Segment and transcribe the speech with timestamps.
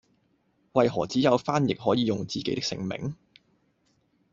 [0.71, 3.15] 為何只有翻譯可以用自己的姓名